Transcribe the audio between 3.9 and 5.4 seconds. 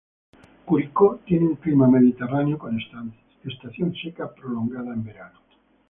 seca prolongada en verano.